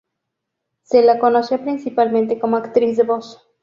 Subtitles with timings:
[0.81, 3.39] Se la conoció principalmente como actriz de voz.